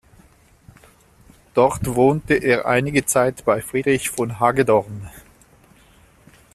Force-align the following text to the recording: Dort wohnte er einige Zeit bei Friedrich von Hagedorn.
Dort 1.53 1.93
wohnte 1.93 2.33
er 2.33 2.65
einige 2.65 3.05
Zeit 3.05 3.45
bei 3.45 3.61
Friedrich 3.61 4.09
von 4.09 4.39
Hagedorn. 4.39 5.07